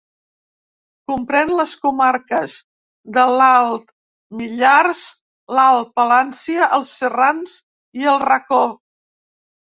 Comprèn 1.09 1.49
les 1.57 1.73
comarques 1.81 2.55
de 3.17 3.25
l'Alt 3.33 3.91
Millars, 4.39 5.01
l'Alt 5.57 5.91
Palància, 5.99 6.71
els 6.79 6.95
Serrans 7.03 7.53
i 8.05 8.09
el 8.15 8.19
Racó. 8.25 8.63